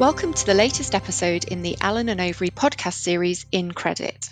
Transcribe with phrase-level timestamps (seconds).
[0.00, 4.30] Welcome to the latest episode in the Allen and Overy podcast series In Credit.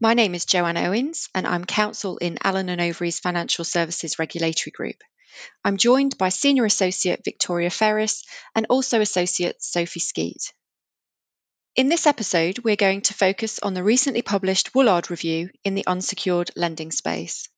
[0.00, 4.72] My name is Joanne Owens and I'm counsel in Allen and Overy's Financial Services Regulatory
[4.72, 4.96] Group.
[5.64, 8.24] I'm joined by Senior Associate Victoria Ferres
[8.56, 10.52] and also Associate Sophie Skeet.
[11.76, 15.86] In this episode, we're going to focus on the recently published Woolard review in the
[15.86, 17.48] unsecured lending space.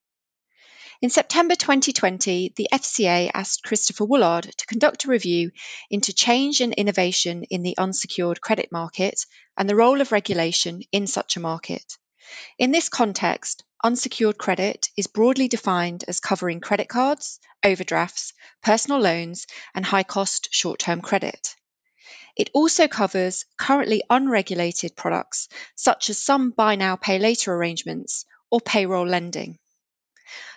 [1.03, 5.51] In September 2020, the FCA asked Christopher Woolard to conduct a review
[5.91, 9.27] into change and innovation in the unsecured credit market
[9.59, 11.99] and the role of regulation in such a market.
[12.59, 19.47] In this context, unsecured credit is broadly defined as covering credit cards, overdrafts, personal loans,
[19.75, 21.57] and high cost short term credit.
[22.37, 28.63] It also covers currently unregulated products such as some buy now, pay later arrangements or
[28.63, 29.59] payroll lending.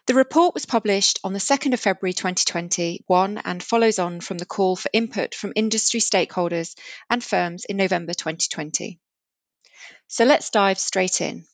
[0.08, 4.46] The report was published on the 2nd of February 2021 and follows on from the
[4.46, 6.76] call for input from industry stakeholders
[7.10, 9.00] and firms in November 2020.
[10.08, 11.46] So let's dive straight in.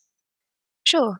[0.86, 1.18] Sure.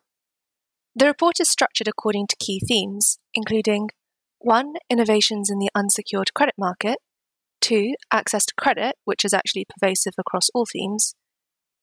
[0.94, 3.90] The report is structured according to key themes, including
[4.38, 4.72] 1.
[4.88, 6.98] Innovations in the unsecured credit market,
[7.60, 7.94] 2.
[8.10, 11.14] Access to credit, which is actually pervasive across all themes,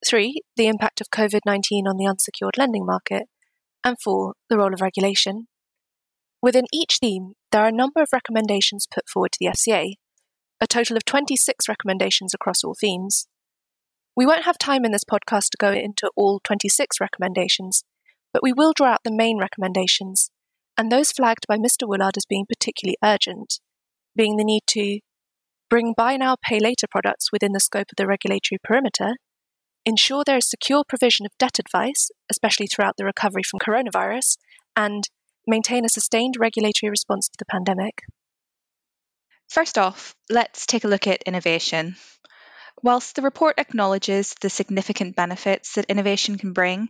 [0.07, 0.41] 3.
[0.55, 3.27] The impact of COVID 19 on the unsecured lending market,
[3.83, 4.33] and 4.
[4.49, 5.47] The role of regulation.
[6.41, 9.93] Within each theme, there are a number of recommendations put forward to the FCA,
[10.59, 13.27] a total of 26 recommendations across all themes.
[14.15, 17.83] We won't have time in this podcast to go into all 26 recommendations,
[18.31, 20.31] but we will draw out the main recommendations,
[20.77, 21.87] and those flagged by Mr.
[21.87, 23.59] Woolard as being particularly urgent,
[24.15, 24.99] being the need to
[25.69, 29.15] bring buy now, pay later products within the scope of the regulatory perimeter,
[29.85, 34.37] ensure there is secure provision of debt advice, especially throughout the recovery from coronavirus,
[34.75, 35.03] and
[35.47, 38.03] maintain a sustained regulatory response to the pandemic.
[39.49, 41.95] First off, let's take a look at innovation.
[42.81, 46.89] Whilst the report acknowledges the significant benefits that innovation can bring,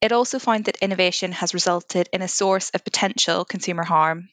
[0.00, 4.30] it also found that innovation has resulted in a source of potential consumer harm.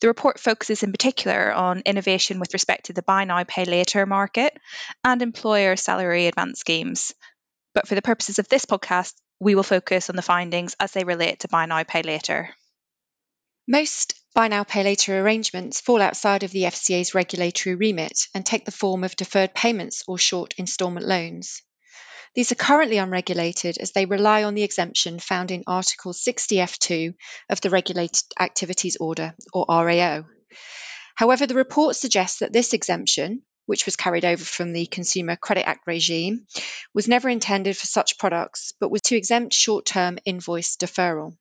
[0.00, 4.04] The report focuses in particular on innovation with respect to the buy now, pay later
[4.06, 4.56] market
[5.02, 7.14] and employer salary advance schemes.
[7.74, 11.04] But for the purposes of this podcast, we will focus on the findings as they
[11.04, 12.50] relate to buy now, pay later.
[13.66, 18.64] Most buy now, pay later arrangements fall outside of the FCA's regulatory remit and take
[18.64, 21.62] the form of deferred payments or short instalment loans.
[22.34, 27.14] These are currently unregulated as they rely on the exemption found in Article 60F2
[27.48, 30.24] of the Regulated Activities Order, or RAO.
[31.14, 35.66] However, the report suggests that this exemption, which was carried over from the Consumer Credit
[35.66, 36.46] Act regime,
[36.92, 41.36] was never intended for such products, but was to exempt short term invoice deferral.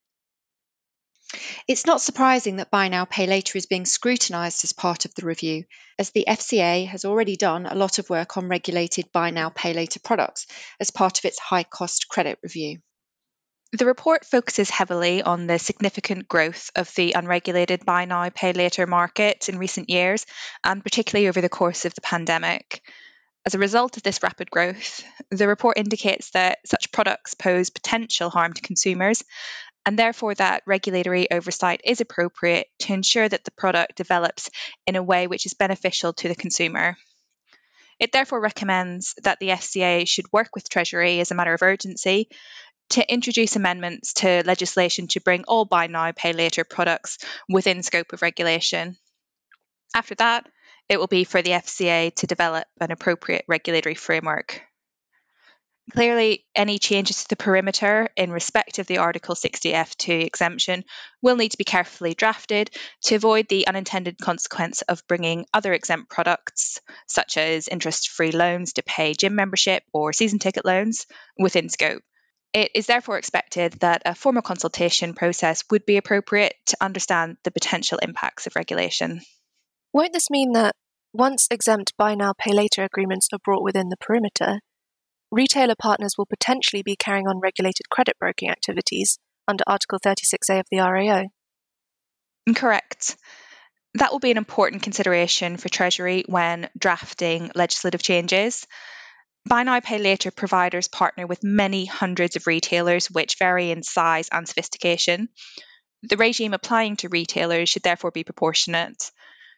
[1.68, 5.26] It's not surprising that Buy Now Pay Later is being scrutinised as part of the
[5.26, 5.66] review,
[5.98, 9.74] as the FCA has already done a lot of work on regulated Buy Now Pay
[9.74, 10.48] Later products
[10.80, 12.80] as part of its high cost credit review.
[13.74, 18.86] The report focuses heavily on the significant growth of the unregulated buy now, pay later
[18.86, 20.28] market in recent years,
[20.64, 22.84] and particularly over the course of the pandemic.
[23.48, 28.30] As a result of this rapid growth, the report indicates that such products pose potential
[28.30, 29.24] harm to consumers
[29.86, 34.50] and therefore that regulatory oversight is appropriate to ensure that the product develops
[34.88, 36.98] in a way which is beneficial to the consumer.
[38.00, 42.30] It therefore recommends that the FCA should work with Treasury as a matter of urgency
[42.90, 47.18] to introduce amendments to legislation to bring all buy now, pay later products
[47.50, 48.98] within scope of regulation.
[49.96, 50.48] After that,
[50.90, 54.62] it will be for the FCA to develop an appropriate regulatory framework.
[55.92, 60.86] Clearly, any changes to the perimeter in respect of the Article 60F2 exemption
[61.22, 62.70] will need to be carefully drafted
[63.04, 68.74] to avoid the unintended consequence of bringing other exempt products, such as interest free loans
[68.74, 71.06] to pay gym membership or season ticket loans,
[71.38, 72.02] within scope.
[72.54, 77.52] It is therefore expected that a formal consultation process would be appropriate to understand the
[77.52, 79.22] potential impacts of regulation.
[79.92, 80.76] Won't this mean that
[81.12, 84.60] once exempt buy now, pay later agreements are brought within the perimeter,
[85.34, 90.66] retailer partners will potentially be carrying on regulated credit broking activities under Article 36A of
[90.72, 91.26] the RAO.
[92.56, 93.18] Correct.
[93.96, 98.66] That will be an important consideration for Treasury when drafting legislative changes.
[99.46, 104.30] Buy now, pay later providers partner with many hundreds of retailers, which vary in size
[104.32, 105.30] and sophistication.
[106.04, 109.12] The regime applying to retailers should therefore be proportionate.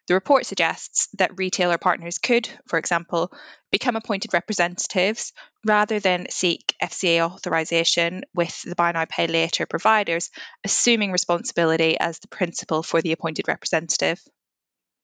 [0.08, 3.32] The report suggests that retailer partners could, for example,
[3.72, 5.34] become appointed representatives
[5.66, 10.30] rather than seek FCA authorisation with the buy now pay later providers,
[10.64, 14.22] assuming responsibility as the principal for the appointed representative.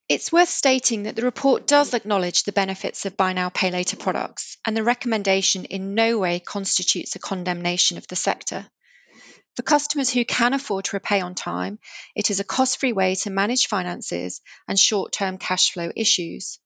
[0.08, 3.98] It's worth stating that the report does acknowledge the benefits of buy now, pay later
[3.98, 8.70] products, and the recommendation in no way constitutes a condemnation of the sector.
[9.56, 11.80] For customers who can afford to repay on time,
[12.16, 16.60] it is a cost free way to manage finances and short term cash flow issues.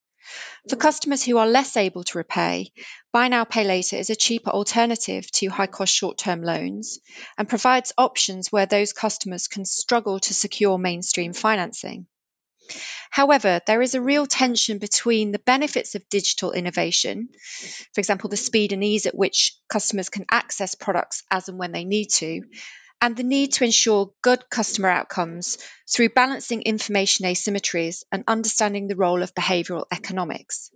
[0.69, 2.71] For customers who are less able to repay,
[3.11, 6.99] Buy Now Pay Later is a cheaper alternative to high cost short term loans
[7.37, 12.07] and provides options where those customers can struggle to secure mainstream financing.
[13.11, 17.29] However, there is a real tension between the benefits of digital innovation,
[17.93, 21.71] for example, the speed and ease at which customers can access products as and when
[21.71, 22.41] they need to,
[23.01, 25.57] and the need to ensure good customer outcomes
[25.87, 30.71] through balancing information asymmetries and understanding the role of behavioural economics.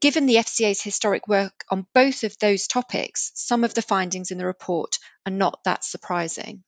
[0.00, 4.38] Given the FCA's historic work on both of those topics, some of the findings in
[4.38, 6.64] the report are not that surprising.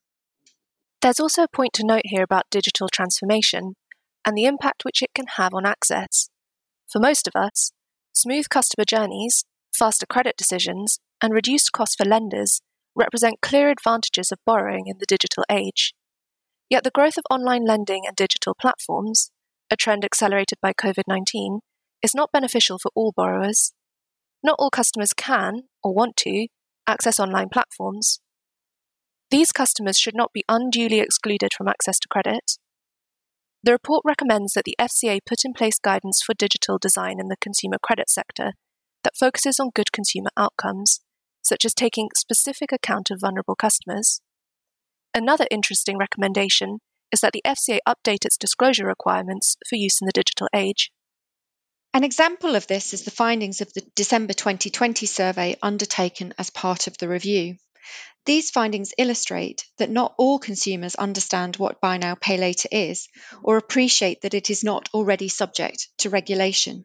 [1.03, 3.75] There's also a point to note here about digital transformation
[4.25, 6.31] and the impact which it can have on access.
[6.91, 7.73] For most of us,
[8.15, 9.45] smooth customer journeys,
[9.77, 12.61] faster credit decisions, and reduced costs for lenders
[12.99, 15.95] represent clear advantages of borrowing in the digital age.
[16.69, 19.31] Yet the growth of online lending and digital platforms,
[19.71, 21.61] a trend accelerated by COVID 19,
[22.03, 23.73] is not beneficial for all borrowers.
[24.43, 26.49] Not all customers can, or want to,
[26.87, 28.21] access online platforms.
[29.31, 32.59] These customers should not be unduly excluded from access to credit.
[33.62, 37.37] The report recommends that the FCA put in place guidance for digital design in the
[37.41, 38.53] consumer credit sector
[39.05, 41.01] that focuses on good consumer outcomes
[41.43, 44.20] such as taking specific account of vulnerable customers.
[45.14, 46.79] Another interesting recommendation
[47.11, 50.90] is that the FCA update its disclosure requirements for use in the digital age.
[51.94, 56.87] An example of this is the findings of the December 2020 survey undertaken as part
[56.87, 57.56] of the review.
[58.26, 63.08] These findings illustrate that not all consumers understand what buy now, pay later is
[63.43, 66.84] or appreciate that it is not already subject to regulation.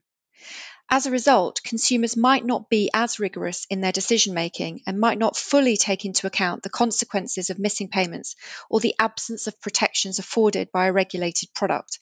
[0.96, 5.18] As a result, consumers might not be as rigorous in their decision making and might
[5.18, 8.36] not fully take into account the consequences of missing payments
[8.70, 11.98] or the absence of protections afforded by a regulated product,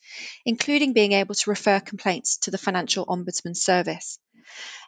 [0.46, 4.20] including being able to refer complaints to the Financial Ombudsman Service.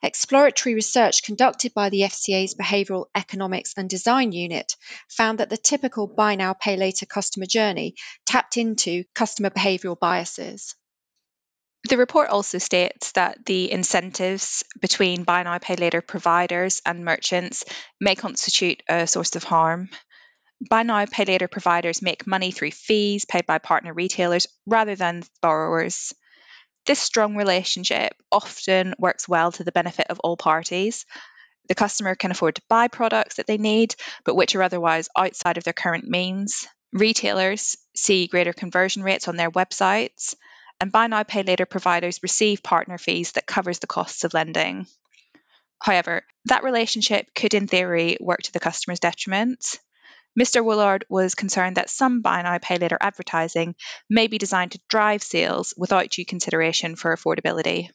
[0.03, 4.75] Exploratory research conducted by the FCA's Behavioural Economics and Design Unit
[5.07, 7.95] found that the typical buy now, pay later customer journey
[8.25, 10.75] tapped into customer behavioural biases.
[11.89, 17.65] The report also states that the incentives between buy now, pay later providers and merchants
[17.99, 19.89] may constitute a source of harm.
[20.69, 25.23] Buy now, pay later providers make money through fees paid by partner retailers rather than
[25.41, 26.13] borrowers.
[26.85, 31.05] This strong relationship often works well to the benefit of all parties.
[31.67, 35.57] The customer can afford to buy products that they need, but which are otherwise outside
[35.57, 36.65] of their current means.
[36.93, 40.35] Retailers see greater conversion rates on their websites
[40.83, 44.85] and buy now pay later providers receive partner fees that covers the costs of lending.
[45.81, 49.79] However, that relationship could in theory work to the customer's detriment.
[50.37, 50.61] Mr.
[50.61, 53.75] Woolard was concerned that some buy now pay later advertising
[54.09, 57.87] may be designed to drive sales without due consideration for affordability.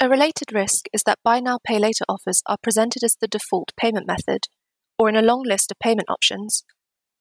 [0.00, 3.70] A related risk is that buy now pay later offers are presented as the default
[3.76, 4.48] payment method
[4.98, 6.64] or in a long list of payment options.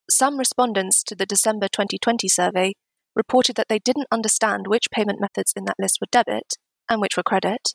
[0.09, 2.73] Some respondents to the December 2020 survey
[3.15, 6.55] reported that they didn't understand which payment methods in that list were debit
[6.89, 7.73] and which were credit.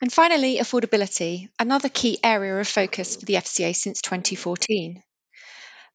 [0.00, 5.02] And finally, affordability, another key area of focus for the FCA since 2014.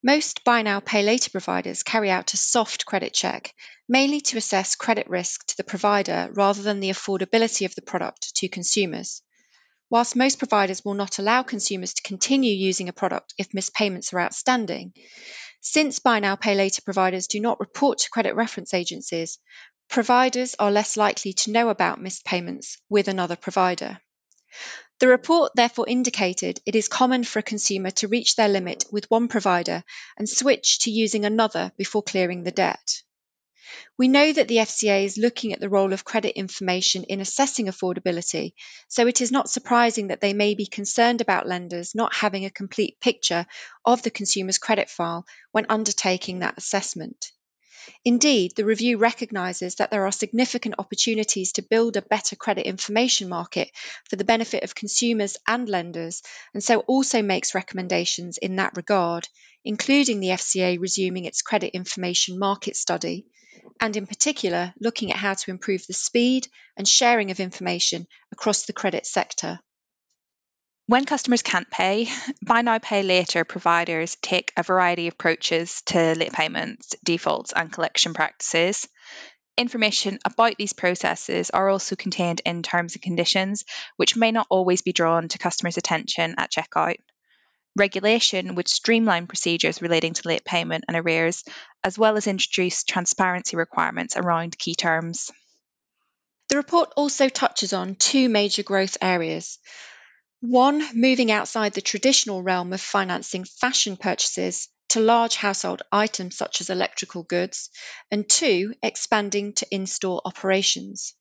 [0.02, 3.54] Most buy now, pay later providers carry out a soft credit check,
[3.90, 8.34] mainly to assess credit risk to the provider rather than the affordability of the product
[8.38, 9.22] to consumers.
[9.90, 14.14] Whilst most providers will not allow consumers to continue using a product if missed payments
[14.14, 14.94] are outstanding,
[15.62, 19.40] since buy now, pay later providers do not report to credit reference agencies,
[19.90, 24.00] providers are less likely to know about missed payments with another provider.
[25.00, 29.10] The report therefore indicated it is common for a consumer to reach their limit with
[29.10, 29.84] one provider
[30.18, 33.02] and switch to using another before clearing the debt.
[34.00, 37.68] We know that the FCA is looking at the role of credit information in assessing
[37.68, 38.54] affordability,
[38.88, 42.50] so it is not surprising that they may be concerned about lenders not having a
[42.50, 43.46] complete picture
[43.86, 47.32] of the consumer's credit file when undertaking that assessment.
[48.04, 53.30] Indeed, the review recognises that there are significant opportunities to build a better credit information
[53.30, 53.72] market
[54.10, 56.22] for the benefit of consumers and lenders,
[56.54, 59.28] and so also makes recommendations in that regard,
[59.64, 63.26] including the FCA resuming its credit information market study
[63.80, 68.66] and in particular looking at how to improve the speed and sharing of information across
[68.66, 69.60] the credit sector.
[70.88, 72.08] When customers can't pay,
[72.42, 77.72] buy now, pay later providers take a variety of approaches to late payments, defaults, and
[77.72, 78.88] collection practices.
[79.56, 83.66] Information about these processes are also contained in terms and conditions,
[83.98, 86.98] which may not always be drawn to customers' attention at checkout.
[87.76, 91.44] Regulation would streamline procedures relating to late payment and arrears,
[91.84, 95.32] as well as introduce transparency requirements around key terms.
[96.50, 99.60] The report also touches on two major growth areas.
[100.42, 106.62] One, moving outside the traditional realm of financing fashion purchases to large household items such
[106.62, 107.70] as electrical goods,
[108.10, 111.14] and two, expanding to in store operations.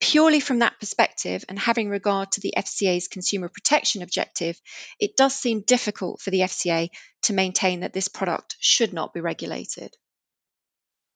[0.00, 4.60] Purely from that perspective, and having regard to the FCA's consumer protection objective,
[5.00, 6.90] it does seem difficult for the FCA
[7.22, 9.96] to maintain that this product should not be regulated.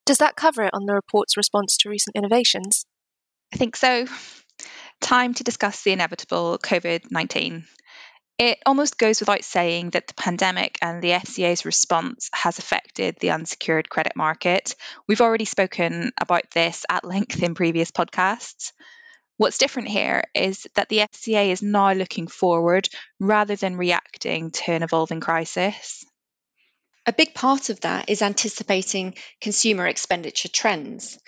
[0.07, 2.87] Does that cover it on the report's response to recent innovations?
[3.53, 4.07] I think so.
[5.01, 7.65] Time to discuss the inevitable COVID 19.
[8.39, 13.33] It almost goes without saying that the pandemic and the FCA's response has affected the
[13.33, 14.77] unsecured credit market.
[15.09, 18.73] We've already spoken about this at length in previous podcasts.
[19.39, 24.73] What's different here is that the FCA is now looking forward rather than reacting to
[24.73, 26.05] an evolving crisis.
[27.07, 31.19] A big part of that is anticipating consumer expenditure trends.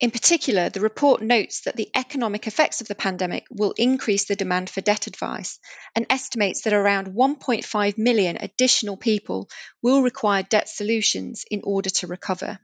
[0.00, 4.36] In particular, the report notes that the economic effects of the pandemic will increase the
[4.36, 5.58] demand for debt advice
[5.96, 9.50] and estimates that around 1.5 million additional people
[9.82, 12.60] will require debt solutions in order to recover.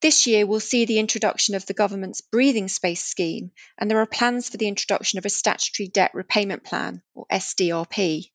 [0.00, 4.06] This year will see the introduction of the government's Breathing Space scheme, and there are
[4.06, 8.30] plans for the introduction of a statutory debt repayment plan, or SDRP.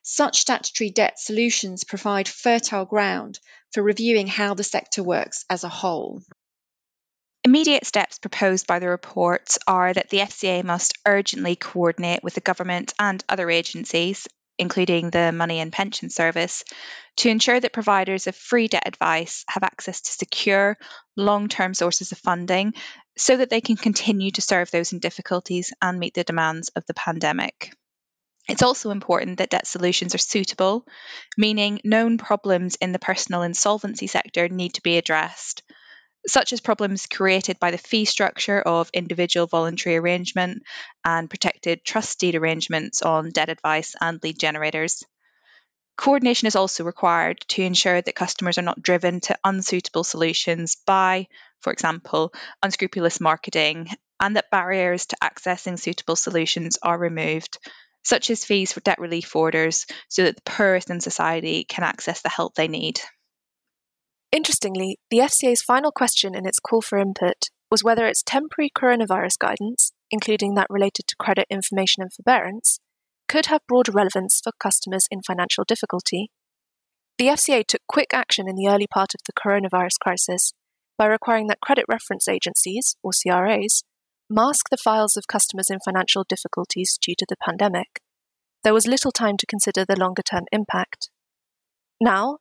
[0.00, 3.40] Such statutory debt solutions provide fertile ground
[3.74, 6.22] for reviewing how the sector works as a whole.
[7.44, 12.40] Immediate steps proposed by the report are that the FCA must urgently coordinate with the
[12.40, 16.62] government and other agencies, including the Money and Pension Service,
[17.16, 20.78] to ensure that providers of free debt advice have access to secure,
[21.16, 22.74] long term sources of funding
[23.18, 26.86] so that they can continue to serve those in difficulties and meet the demands of
[26.86, 27.74] the pandemic.
[28.48, 30.86] It's also important that debt solutions are suitable,
[31.36, 35.64] meaning known problems in the personal insolvency sector need to be addressed
[36.26, 40.62] such as problems created by the fee structure of individual voluntary arrangement
[41.04, 45.04] and protected trust deed arrangements on debt advice and lead generators.
[45.96, 51.28] Coordination is also required to ensure that customers are not driven to unsuitable solutions by,
[51.60, 53.88] for example, unscrupulous marketing,
[54.18, 57.58] and that barriers to accessing suitable solutions are removed,
[58.02, 62.22] such as fees for debt relief orders, so that the poorest in society can access
[62.22, 63.00] the help they need.
[64.32, 69.38] Interestingly, the FCA's final question in its call for input was whether its temporary coronavirus
[69.38, 72.78] guidance, including that related to credit information and forbearance,
[73.28, 76.30] could have broader relevance for customers in financial difficulty.
[77.18, 80.54] The FCA took quick action in the early part of the coronavirus crisis
[80.98, 83.84] by requiring that credit reference agencies, or CRAs,
[84.30, 88.00] mask the files of customers in financial difficulties due to the pandemic.
[88.64, 91.10] There was little time to consider the longer term impact.
[92.00, 92.38] Now,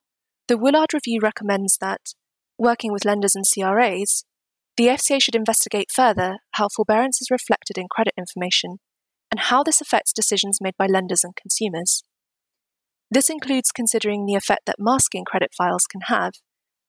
[0.47, 2.13] the Woolard Review recommends that,
[2.57, 4.23] working with lenders and CRAs,
[4.77, 8.77] the FCA should investigate further how forbearance is reflected in credit information
[9.29, 12.03] and how this affects decisions made by lenders and consumers.
[13.09, 16.33] This includes considering the effect that masking credit files can have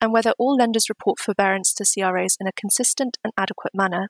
[0.00, 4.08] and whether all lenders report forbearance to CRAs in a consistent and adequate manner.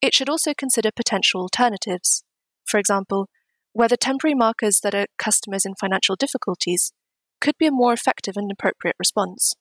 [0.00, 2.24] It should also consider potential alternatives,
[2.64, 3.28] for example,
[3.72, 6.92] whether temporary markers that are customers in financial difficulties
[7.42, 9.54] could be a more effective and appropriate response.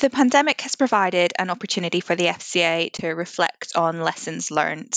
[0.00, 4.92] The pandemic has provided an opportunity for the FCA to reflect on lessons learned.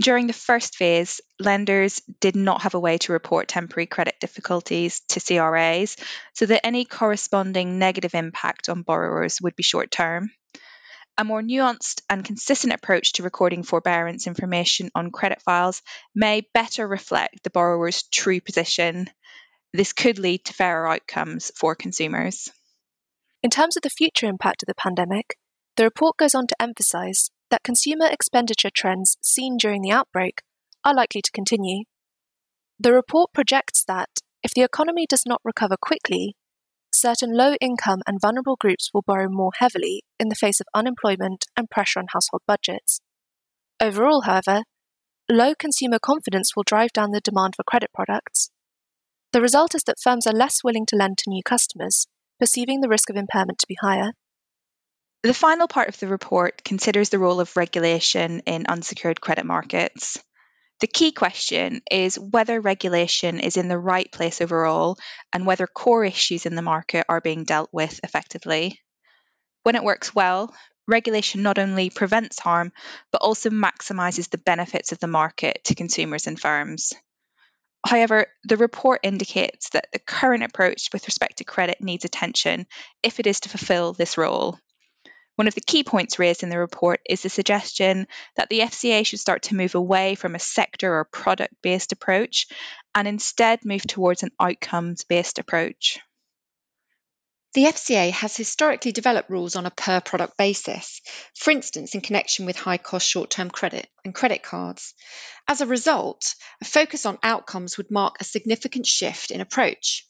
[0.00, 5.00] During the first phase, lenders did not have a way to report temporary credit difficulties
[5.08, 5.96] to CRAs,
[6.34, 10.30] so that any corresponding negative impact on borrowers would be short term.
[11.16, 15.82] A more nuanced and consistent approach to recording forbearance information on credit files
[16.14, 19.10] may better reflect the borrower's true position
[19.72, 22.48] this could lead to fairer outcomes for consumers.
[23.42, 25.36] In terms of the future impact of the pandemic,
[25.76, 30.42] the report goes on to emphasise that consumer expenditure trends seen during the outbreak
[30.84, 31.84] are likely to continue.
[32.80, 34.08] The report projects that,
[34.42, 36.36] if the economy does not recover quickly,
[36.92, 41.46] certain low income and vulnerable groups will borrow more heavily in the face of unemployment
[41.56, 43.00] and pressure on household budgets.
[43.80, 44.62] Overall, however,
[45.30, 48.50] low consumer confidence will drive down the demand for credit products,
[49.32, 52.06] the result is that firms are less willing to lend to new customers,
[52.38, 54.12] perceiving the risk of impairment to be higher.
[55.22, 60.16] The final part of the report considers the role of regulation in unsecured credit markets.
[60.80, 64.96] The key question is whether regulation is in the right place overall
[65.32, 68.80] and whether core issues in the market are being dealt with effectively.
[69.64, 70.54] When it works well,
[70.86, 72.72] regulation not only prevents harm,
[73.10, 76.94] but also maximises the benefits of the market to consumers and firms.
[77.86, 82.66] However, the report indicates that the current approach with respect to credit needs attention
[83.02, 84.58] if it is to fulfil this role.
[85.36, 89.06] One of the key points raised in the report is the suggestion that the FCA
[89.06, 92.48] should start to move away from a sector or product based approach
[92.92, 96.00] and instead move towards an outcomes based approach.
[97.58, 101.00] The FCA has historically developed rules on a per product basis,
[101.34, 104.94] for instance, in connection with high cost short term credit and credit cards.
[105.48, 110.06] As a result, a focus on outcomes would mark a significant shift in approach.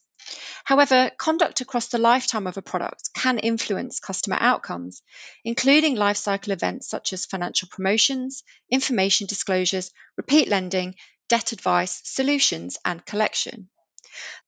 [0.65, 5.01] However, conduct across the lifetime of a product can influence customer outcomes,
[5.43, 10.97] including lifecycle events such as financial promotions, information disclosures, repeat lending,
[11.31, 13.71] debt advice, solutions, and collection.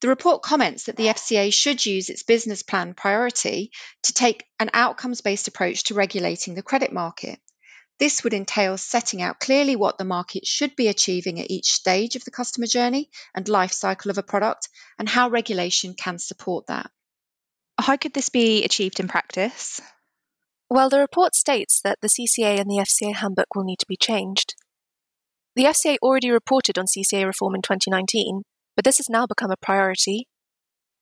[0.00, 3.70] The report comments that the FCA should use its business plan priority
[4.04, 7.38] to take an outcomes based approach to regulating the credit market.
[7.98, 12.16] This would entail setting out clearly what the market should be achieving at each stage
[12.16, 16.68] of the customer journey and life cycle of a product and how regulation can support
[16.68, 16.90] that.
[17.78, 19.80] How could this be achieved in practice?
[20.70, 23.96] Well, the report states that the CCA and the FCA handbook will need to be
[23.96, 24.54] changed.
[25.56, 28.44] The FCA already reported on CCA reform in 2019,
[28.80, 30.26] but this has now become a priority.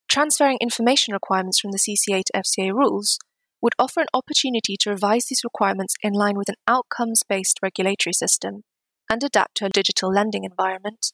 [0.08, 3.20] Transferring information requirements from the CCA to FCA rules
[3.62, 8.12] would offer an opportunity to revise these requirements in line with an outcomes based regulatory
[8.12, 8.62] system
[9.08, 11.12] and adapt to a digital lending environment.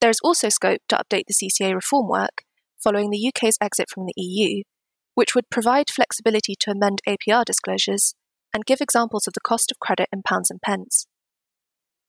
[0.00, 2.44] There is also scope to update the CCA reform work
[2.82, 4.62] following the UK's exit from the EU,
[5.14, 8.14] which would provide flexibility to amend APR disclosures
[8.54, 11.04] and give examples of the cost of credit in pounds and pence.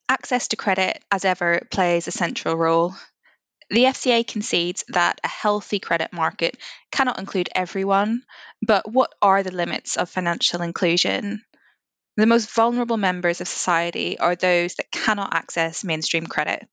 [0.07, 2.95] Access to credit, as ever, plays a central role.
[3.69, 6.57] The FCA concedes that a healthy credit market
[6.91, 8.21] cannot include everyone,
[8.61, 11.43] but what are the limits of financial inclusion?
[12.15, 16.69] The most vulnerable members of society are those that cannot access mainstream credit.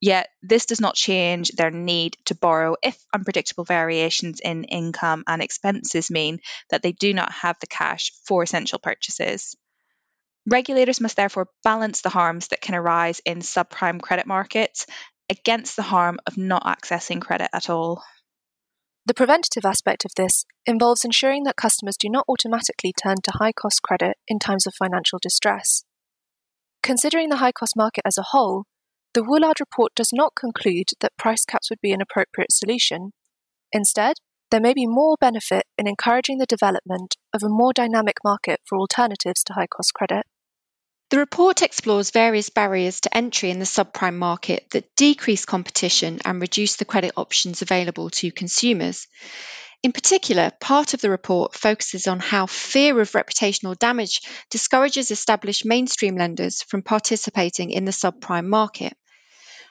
[0.00, 5.40] Yet, this does not change their need to borrow if unpredictable variations in income and
[5.40, 9.56] expenses mean that they do not have the cash for essential purchases.
[10.46, 14.84] Regulators must therefore balance the harms that can arise in subprime credit markets
[15.30, 18.02] against the harm of not accessing credit at all.
[19.06, 23.52] The preventative aspect of this involves ensuring that customers do not automatically turn to high
[23.52, 25.84] cost credit in times of financial distress.
[26.82, 28.64] Considering the high cost market as a whole,
[29.12, 33.12] the Woolard report does not conclude that price caps would be an appropriate solution.
[33.72, 34.16] Instead,
[34.50, 38.78] there may be more benefit in encouraging the development of a more dynamic market for
[38.78, 40.26] alternatives to high cost credit.
[41.14, 46.40] The report explores various barriers to entry in the subprime market that decrease competition and
[46.40, 49.06] reduce the credit options available to consumers.
[49.84, 55.64] In particular, part of the report focuses on how fear of reputational damage discourages established
[55.64, 58.96] mainstream lenders from participating in the subprime market.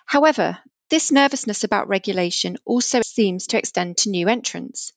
[0.06, 4.94] However, this nervousness about regulation also seems to extend to new entrants.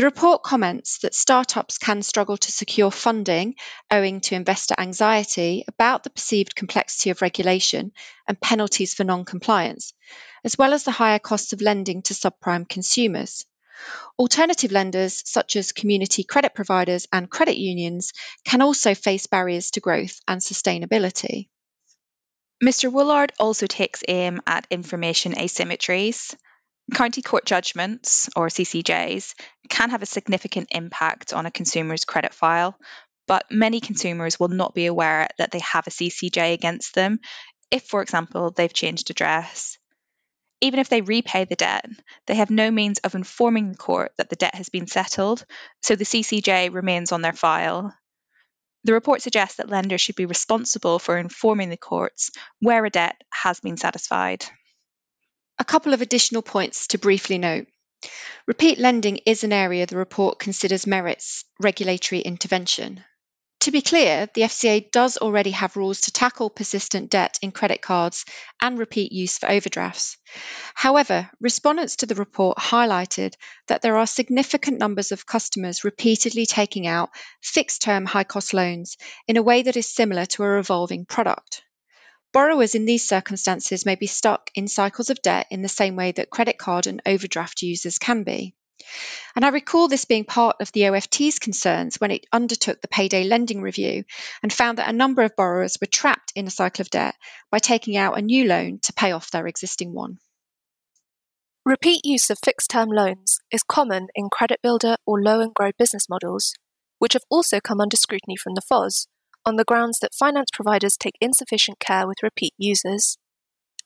[0.00, 3.56] The report comments that startups can struggle to secure funding
[3.90, 7.92] owing to investor anxiety about the perceived complexity of regulation
[8.26, 9.92] and penalties for non compliance,
[10.42, 13.44] as well as the higher costs of lending to subprime consumers.
[14.18, 18.14] Alternative lenders, such as community credit providers and credit unions,
[18.46, 21.50] can also face barriers to growth and sustainability.
[22.64, 22.90] Mr.
[22.90, 26.34] Woolard also takes aim at information asymmetries.
[26.90, 29.34] County court judgments, or CCJs,
[29.68, 32.78] can have a significant impact on a consumer's credit file,
[33.26, 37.20] but many consumers will not be aware that they have a CCJ against them
[37.70, 39.78] if, for example, they've changed address.
[40.60, 41.86] Even if they repay the debt,
[42.26, 45.44] they have no means of informing the court that the debt has been settled,
[45.82, 47.94] so the CCJ remains on their file.
[48.84, 53.20] The report suggests that lenders should be responsible for informing the courts where a debt
[53.30, 54.44] has been satisfied.
[55.60, 57.66] A couple of additional points to briefly note.
[58.46, 63.04] Repeat lending is an area the report considers merits regulatory intervention.
[63.60, 67.82] To be clear, the FCA does already have rules to tackle persistent debt in credit
[67.82, 68.24] cards
[68.62, 70.16] and repeat use for overdrafts.
[70.74, 73.34] However, respondents to the report highlighted
[73.66, 77.10] that there are significant numbers of customers repeatedly taking out
[77.42, 78.96] fixed term high cost loans
[79.28, 81.62] in a way that is similar to a revolving product.
[82.32, 86.12] Borrowers in these circumstances may be stuck in cycles of debt in the same way
[86.12, 88.54] that credit card and overdraft users can be.
[89.34, 93.24] And I recall this being part of the OFT's concerns when it undertook the payday
[93.24, 94.04] lending review
[94.42, 97.16] and found that a number of borrowers were trapped in a cycle of debt
[97.50, 100.18] by taking out a new loan to pay off their existing one.
[101.66, 105.72] Repeat use of fixed term loans is common in credit builder or low and grow
[105.76, 106.54] business models,
[106.98, 109.08] which have also come under scrutiny from the FOS
[109.44, 113.16] on the grounds that finance providers take insufficient care with repeat users.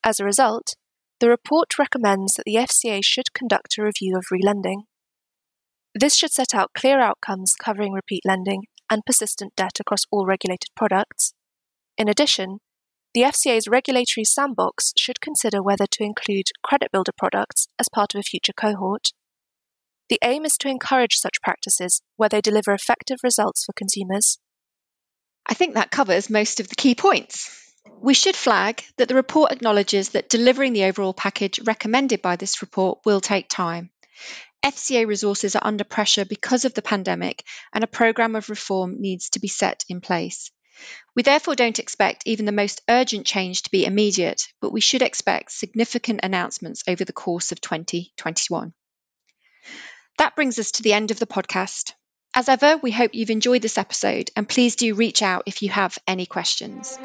[0.04, 0.74] As a result,
[1.20, 4.82] the report recommends that the FCA should conduct a review of relending.
[5.94, 10.70] This should set out clear outcomes covering repeat lending and persistent debt across all regulated
[10.76, 11.32] products.
[11.96, 12.58] In addition,
[13.14, 18.18] the FCA's regulatory sandbox should consider whether to include credit builder products as part of
[18.18, 19.12] a future cohort.
[20.08, 24.38] The aim is to encourage such practices where they deliver effective results for consumers.
[25.46, 27.50] I think that covers most of the key points.
[28.00, 32.62] We should flag that the report acknowledges that delivering the overall package recommended by this
[32.62, 33.90] report will take time.
[34.64, 39.30] FCA resources are under pressure because of the pandemic, and a programme of reform needs
[39.30, 40.50] to be set in place.
[41.14, 45.02] We therefore don't expect even the most urgent change to be immediate, but we should
[45.02, 48.72] expect significant announcements over the course of 2021.
[50.18, 51.92] That brings us to the end of the podcast.
[52.37, 55.68] As ever, we hope you've enjoyed this episode and please do reach out if you
[55.68, 56.99] have any questions.